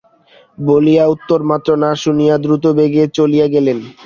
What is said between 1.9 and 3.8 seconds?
শুনিয়া দ্রুতবেগে চলিয়া গেলেন।